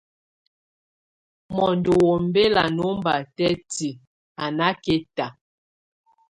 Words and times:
Mondo 1.55 1.91
wombɛla 2.05 2.63
nómbatɛ́ 2.77 3.51
tiek, 3.73 4.01
a 4.43 4.45
nákɛta. 4.57 5.25